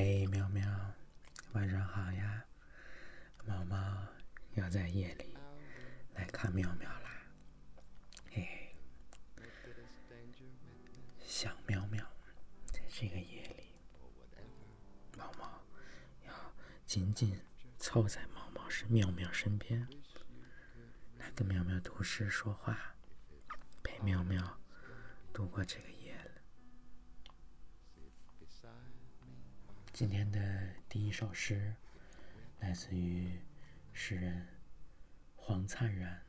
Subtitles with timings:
[0.00, 0.64] 嘿，喵喵，
[1.54, 2.44] 晚上好呀！
[3.44, 3.76] 猫猫
[4.54, 5.36] 要在夜里
[6.14, 7.20] 来看喵喵啦。
[8.30, 8.76] 嘿
[9.36, 9.42] 嘿，
[11.18, 12.06] 想喵喵，
[12.66, 13.64] 在这个夜里，
[15.16, 15.60] 猫猫
[16.24, 16.32] 要
[16.86, 17.36] 紧紧
[17.76, 19.84] 凑在猫猫身喵喵身边，
[21.16, 22.94] 来跟喵喵读诗说话，
[23.82, 24.60] 陪喵喵
[25.32, 26.30] 度过这个夜了。
[29.98, 30.38] 今天的
[30.88, 31.74] 第一首诗
[32.60, 33.36] 来自于
[33.92, 34.46] 诗人
[35.34, 36.22] 黄灿然。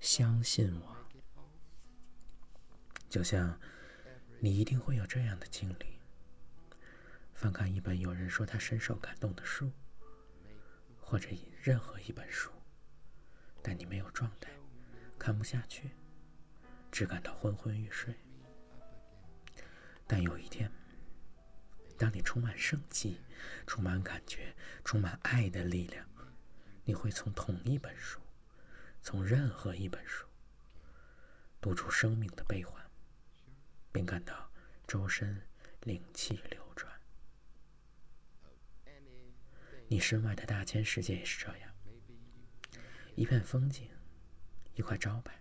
[0.00, 0.96] 相信我，
[3.08, 3.56] 就像
[4.40, 6.00] 你一定会有这样的经历：
[7.34, 9.70] 翻看一本有人说他深受感动的书，
[11.00, 11.28] 或者
[11.62, 12.50] 任何一本书，
[13.62, 14.50] 但你没有状态，
[15.16, 15.92] 看不下去，
[16.90, 18.12] 只感到昏昏欲睡。
[20.04, 20.68] 但有一天，
[22.00, 23.20] 当你充满生机、
[23.66, 26.08] 充满感觉、充满爱的力量，
[26.82, 28.18] 你会从同一本书，
[29.02, 30.26] 从任何一本书，
[31.60, 32.82] 读出生命的悲欢，
[33.92, 34.50] 并感到
[34.86, 35.42] 周身
[35.82, 36.90] 灵气流转。
[39.86, 41.70] 你身外的大千世界也是这样：
[43.14, 43.90] 一片风景，
[44.74, 45.38] 一块招牌，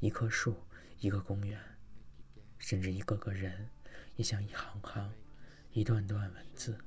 [0.00, 0.66] 一棵树，
[0.98, 1.62] 一个公园，
[2.56, 3.68] 甚至一个个人，
[4.16, 5.12] 也像一行行。
[5.74, 6.78] 一段段文字，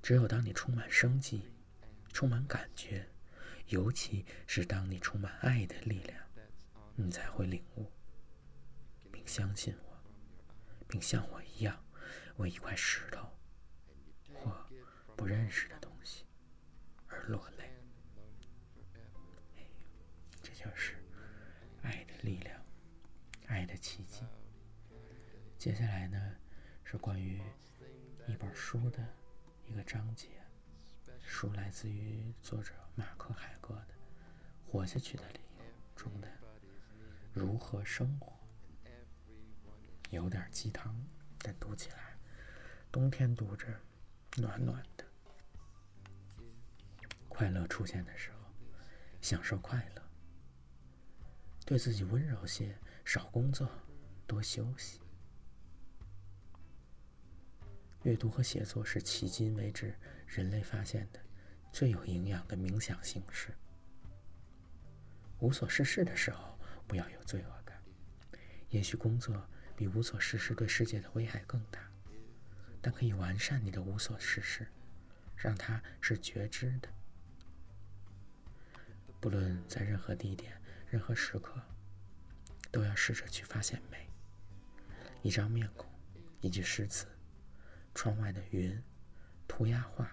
[0.00, 1.52] 只有当你充满生机、
[2.10, 3.06] 充满感觉，
[3.66, 6.18] 尤其是当你充满爱的力量，
[6.94, 7.92] 你才会领悟，
[9.12, 10.02] 并相信我，
[10.88, 11.84] 并像我一样
[12.38, 13.28] 为一块石头
[14.32, 14.66] 或
[15.14, 16.24] 不认识的东西
[17.08, 17.70] 而落泪。
[20.40, 20.94] 这就是
[21.82, 22.58] 爱的力量，
[23.48, 24.22] 爱的奇迹。
[25.58, 26.36] 接下来呢？
[26.90, 27.38] 是关于
[28.26, 29.06] 一本书的
[29.66, 30.28] 一个章节，
[31.20, 33.94] 书来自于作者马克海格的
[34.72, 35.64] 《活下去的理由》
[36.02, 36.28] 中的
[37.34, 38.32] 如何生活，
[40.08, 40.98] 有点鸡汤，
[41.40, 42.16] 但读起来
[42.90, 43.66] 冬天读着
[44.38, 45.04] 暖暖的。
[47.28, 48.38] 快乐出现的时候，
[49.20, 50.02] 享受快乐，
[51.66, 53.70] 对自己温柔些，少工作，
[54.26, 54.98] 多休息。
[58.02, 59.94] 阅读和写作是迄今为止
[60.26, 61.20] 人类发现的
[61.72, 63.52] 最有营养的冥想形式。
[65.40, 67.82] 无所事事的时候，不要有罪恶感。
[68.70, 71.90] 也许工作比无所事事对世界的危害更大，
[72.80, 74.68] 但可以完善你的无所事事，
[75.36, 76.88] 让它是觉知的。
[79.20, 81.60] 不论在任何地点、任何时刻，
[82.70, 84.08] 都要试着去发现美。
[85.22, 85.90] 一张面孔，
[86.40, 87.06] 一句诗词。
[87.98, 88.80] 窗外的云，
[89.48, 90.08] 涂鸦画，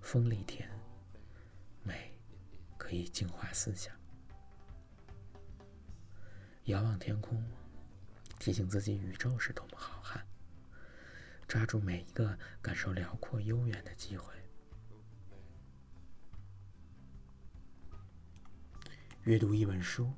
[0.00, 0.66] 风里甜，
[1.82, 2.18] 美
[2.78, 3.94] 可以净化思想。
[6.64, 7.46] 遥望天空，
[8.38, 10.22] 提醒自己宇宙是多么浩瀚。
[11.46, 14.32] 抓住每一个感受辽阔悠远的机会。
[19.24, 20.10] 阅读一本书，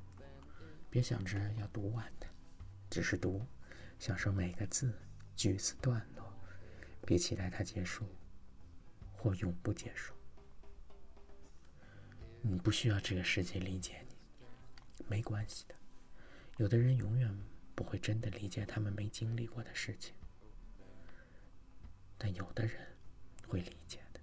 [0.89, 2.27] 别想着要读完的，
[2.89, 3.45] 只是读，
[3.99, 4.97] 享受每个字、
[5.35, 6.08] 句子、段。
[7.05, 8.05] 别期待它结束，
[9.13, 10.13] 或永不结束。
[12.41, 14.15] 你不需要这个世界理解你，
[15.07, 15.75] 没关系的。
[16.57, 17.33] 有的人永远
[17.75, 20.13] 不会真的理解他们没经历过的事情，
[22.17, 22.95] 但有的人
[23.47, 24.19] 会理解的。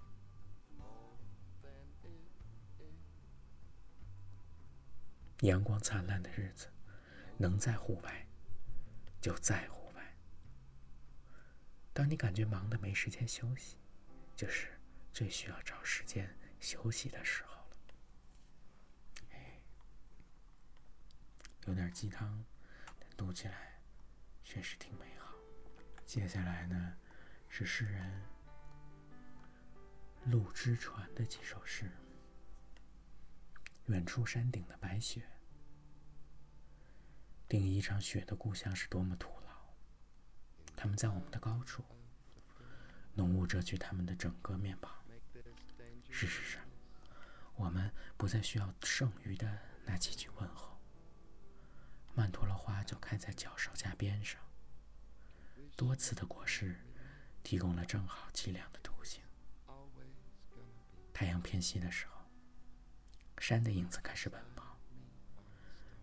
[5.47, 6.69] 阳光灿烂的日子，
[7.37, 8.27] 能在户外，
[9.21, 9.86] 就在乎。
[11.97, 13.79] 当你感觉忙的没时间休息，
[14.37, 14.79] 就是
[15.15, 16.29] 最需要找时间
[16.61, 17.77] 休息的时候了。
[19.31, 19.59] 哎，
[21.65, 22.45] 有点鸡汤，
[23.17, 23.81] 读起来
[24.45, 25.33] 确实挺美好。
[26.05, 26.99] 接下来呢，
[27.49, 28.23] 是诗人
[30.27, 31.91] 陆之传的几首诗。
[33.87, 35.27] 远处山顶的白雪，
[37.49, 39.47] 定义一场雪的故乡是多么徒劳。
[40.77, 41.83] 他们在我们的高处，
[43.17, 44.95] 浓雾遮去他们的整个面庞。
[46.11, 46.63] 事实上，
[47.57, 50.79] 我们不再需要剩余的那几句问候。
[52.15, 54.41] 曼陀罗花就开在脚手架边上，
[55.77, 56.77] 多次的果实
[57.43, 59.23] 提供了正好凄凉的图形。
[61.13, 62.25] 太阳偏西的时候，
[63.39, 64.79] 山的影子开始奔跑。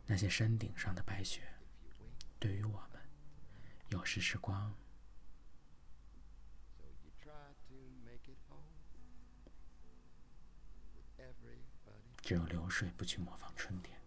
[0.05, 1.41] 那些山顶上的白雪，
[2.39, 3.01] 对于我们。
[3.89, 4.75] 有时是光，
[12.23, 13.99] 只有流水不去模仿春天。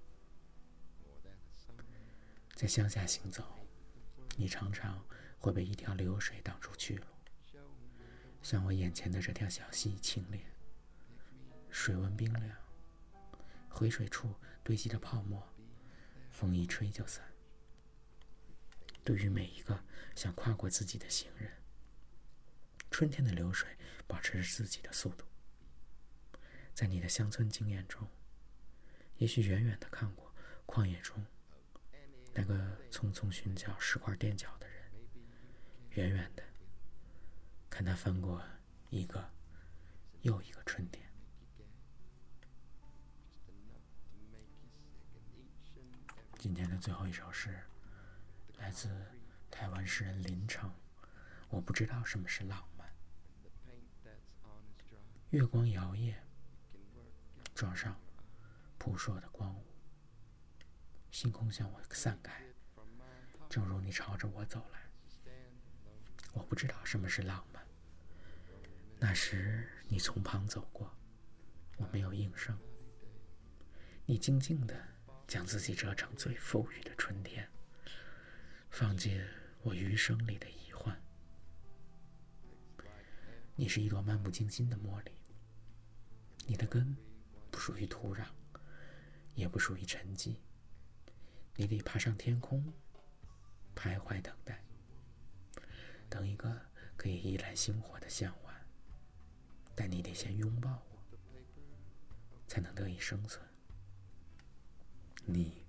[2.55, 3.45] 在乡下行走，
[4.39, 5.07] 你常常
[5.39, 7.05] 会被一条流水挡住去路。
[8.43, 10.41] 像我眼前的这条小溪，清冽，
[11.69, 12.57] 水温冰凉，
[13.69, 14.35] 回水处
[14.65, 15.47] 堆积的泡沫，
[16.31, 17.23] 风一吹就散。
[19.05, 19.79] 对于每一个
[20.15, 21.53] 想跨过自己的行人，
[22.91, 23.69] 春天的流水
[24.07, 25.27] 保持着自己的速度。
[26.77, 28.07] 在你的乡村经验中，
[29.17, 30.31] 也许远远的看过
[30.67, 31.25] 旷野中。
[32.35, 32.55] 那个
[32.91, 34.93] 匆匆寻找石块垫脚的人，
[35.93, 36.43] 远远的
[37.71, 38.45] 看他翻过
[38.91, 39.27] 一个
[40.21, 41.11] 又一个春天。
[46.37, 47.59] 今天的最后一首诗
[48.59, 48.95] 来自
[49.51, 50.71] 台湾诗人林城。
[51.49, 52.87] 我不知道什么是浪漫。
[55.31, 56.15] 月光摇曳，
[57.57, 57.99] 撞上
[58.77, 59.65] 扑朔的光雾。
[61.11, 62.45] 星空向我散开，
[63.49, 64.81] 正如你朝着我走来。
[66.35, 67.67] 我不知道什么是浪漫。
[68.99, 70.95] 那时你从旁走过，
[71.79, 72.55] 我没有应声。
[74.05, 74.75] 你静静地
[75.27, 77.51] 将自己折成最富裕的春天，
[78.69, 79.19] 放进
[79.63, 81.01] 我余生里的遗患。
[83.55, 85.13] 你是一朵漫不经心的茉莉，
[86.47, 86.95] 你的根
[87.67, 88.25] 属于土壤，
[89.35, 90.37] 也不属于沉寂。
[91.57, 92.73] 你得爬上天空，
[93.75, 94.63] 徘徊等待，
[96.09, 96.61] 等一个
[96.97, 98.55] 可以依赖星火的向晚。
[99.75, 101.19] 但你得先拥抱我，
[102.47, 103.45] 才能得以生存。
[105.25, 105.67] 你，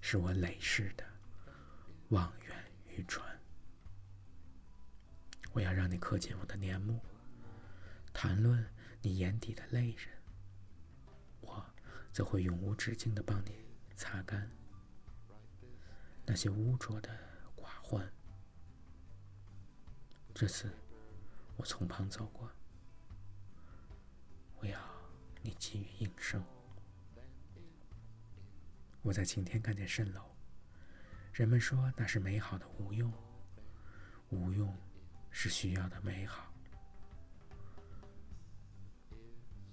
[0.00, 1.06] 是我累世的
[2.08, 3.24] 望远渔船。
[5.52, 7.00] 我要让你刻进我的年目，
[8.12, 8.66] 谈论
[9.02, 10.17] 你眼底的泪人，
[12.18, 14.50] 则会永无止境的帮你擦干。
[16.26, 17.16] 那些污浊的
[17.56, 18.12] 寡欢，
[20.34, 20.68] 这次
[21.56, 22.50] 我从旁走过，
[24.56, 24.80] 我要
[25.42, 26.44] 你给予应声。
[29.00, 30.34] 我在晴天看见蜃楼，
[31.32, 33.12] 人们说那是美好的无用，
[34.30, 34.76] 无用
[35.30, 36.47] 是需要的美好。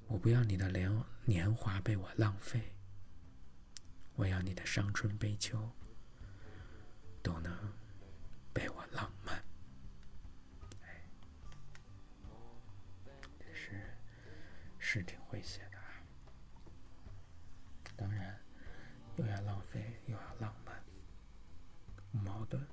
[0.08, 2.74] 我不要你的年年华被我浪费，
[4.16, 5.72] 我要你的伤春悲秋。
[7.26, 7.52] 都能
[8.54, 9.44] 被我浪漫。
[13.40, 13.98] 这是
[14.78, 16.06] 是挺会写的啊。
[17.96, 18.40] 当然，
[19.16, 20.86] 又要浪费又要浪漫，
[22.12, 22.64] 矛盾。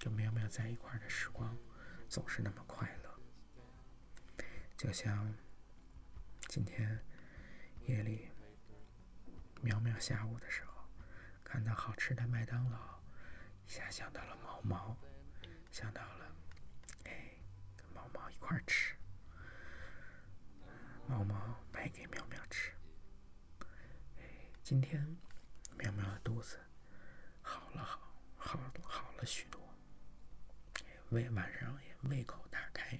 [0.00, 1.56] 跟喵喵在一块的时光
[2.08, 4.44] 总是那么快乐，
[4.76, 5.32] 就像
[6.54, 7.04] 今天
[7.88, 8.30] 夜里，
[9.60, 10.84] 苗苗下午的时候
[11.42, 12.78] 看到好吃的麦当劳。
[13.66, 14.96] 一下想到了毛毛，
[15.72, 16.32] 想到了，
[17.06, 17.30] 哎，
[17.76, 18.94] 跟毛毛一块儿吃，
[21.08, 22.70] 毛毛买给苗苗吃。
[24.20, 24.24] 哎，
[24.62, 25.04] 今天
[25.76, 26.60] 喵喵的肚子
[27.42, 28.00] 好了，好，
[28.36, 29.60] 好，好了许多。
[31.10, 32.96] 胃晚上也胃口大开，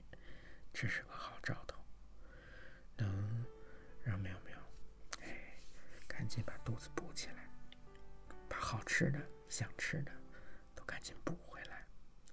[0.73, 1.13] 这是个
[6.35, 7.49] 紧把肚子补起来，
[8.49, 10.11] 把好吃的、想吃的
[10.75, 10.83] 都。
[10.85, 11.87] 赶紧补回来，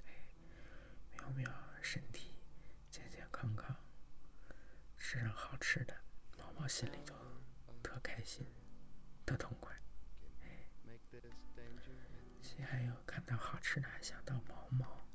[0.08, 0.12] 哎，
[1.12, 1.52] 苗苗
[1.84, 2.34] 身体
[2.90, 3.76] 健健康康，
[4.98, 5.96] 吃上好吃的，
[6.40, 7.14] 毛毛心里就
[7.84, 8.44] 特开心，
[9.24, 9.72] 特痛快。
[10.42, 10.66] 哎，
[12.66, 15.06] 还有看到好吃的，还想到毛毛，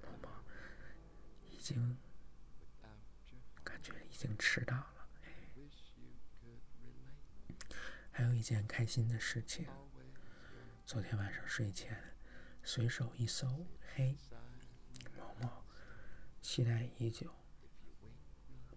[0.00, 0.44] 毛毛
[1.44, 1.98] 已经
[3.64, 5.08] 感觉已经吃到了。
[5.24, 5.28] 哎，
[8.12, 9.66] 还有一件开心的事情，
[10.84, 11.98] 昨天晚上睡前。
[12.62, 14.16] 随手一搜，嘿，
[15.18, 15.64] 毛毛
[16.40, 17.34] 期待已久、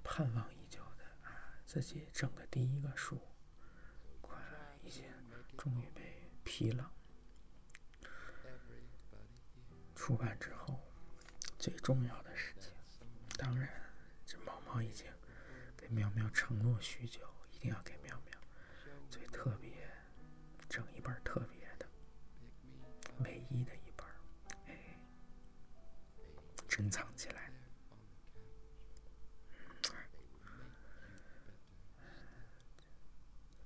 [0.04, 3.22] 盼望已久的啊，自己整的第一个书，
[4.22, 4.42] 快
[4.82, 5.04] 已经
[5.56, 6.92] 终于被批了。
[9.94, 10.80] 出版之后，
[11.60, 12.72] 最重要的事情，
[13.38, 13.70] 当然，
[14.26, 15.06] 这毛毛已经
[15.78, 17.96] 给喵喵承诺许久，一定要给
[21.06, 21.88] 本特别的，
[23.20, 24.04] 唯一的一本，
[24.66, 24.98] 哎，
[26.68, 27.52] 珍藏起来。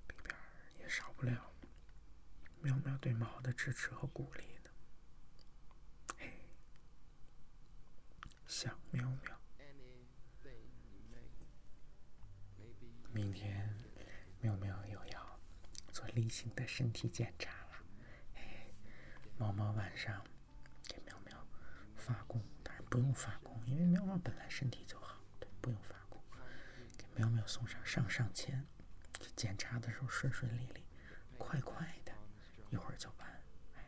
[0.09, 0.35] 里边
[0.79, 1.53] 也少不了
[2.61, 4.69] 喵喵对猫的支持和鼓励呢，
[8.45, 9.39] 想喵喵。
[13.13, 13.68] 明天。
[16.19, 17.83] 例行的身体检查了。
[18.35, 18.67] 哎，
[19.37, 20.21] 猫猫晚上
[20.83, 21.47] 给喵喵
[21.95, 26.21] 发功，当然不用发功，因为喵喵本来身体就好，对，不用发功。
[26.97, 28.65] 给喵喵送上上上签，
[29.35, 30.83] 检查的时候顺顺利利，
[31.37, 32.11] 快快的，
[32.69, 33.27] 一会儿就完。
[33.75, 33.85] 哎，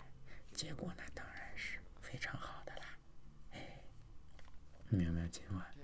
[0.54, 2.98] 结果呢，当然是非常好的啦。
[3.52, 3.84] 哎，
[4.90, 5.76] 喵喵今晚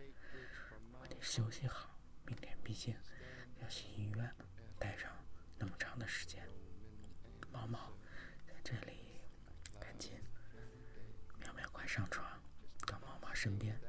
[0.93, 2.95] 我得休息好，明天毕竟
[3.61, 4.33] 要去医院，
[5.57, 6.47] 那么长的时间。
[7.51, 7.91] 猫猫
[8.45, 9.21] 在这里，
[9.79, 10.21] 赶紧，
[11.39, 12.25] 喵喵快上床，
[12.85, 13.79] 到猫猫身边，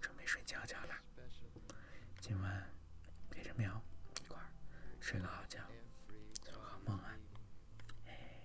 [0.00, 0.94] 准备睡觉觉了。
[2.20, 2.70] 今晚
[3.30, 3.82] 陪着喵
[4.22, 4.48] 一块儿
[5.00, 5.60] 睡个好觉，
[6.42, 7.16] 做个好梦啊！
[8.06, 8.40] 哎，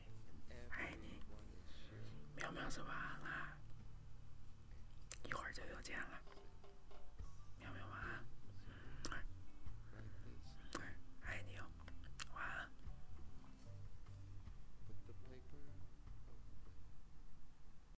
[0.69, 1.21] 爱你，
[2.35, 3.57] 喵喵子晚安啦，
[5.23, 6.21] 一会儿就又见了。